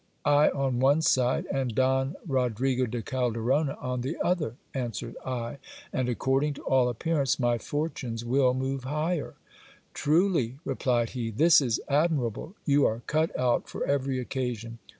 [0.25, 5.59] I on one side, and Don Rodrigo de Calderona on the other, answered I;
[5.93, 9.35] and according to all appearance, my fortunes will move higher.
[9.93, 12.55] Truly, replied he, this is admirable.
[12.65, 14.79] You are cut out for every occasion.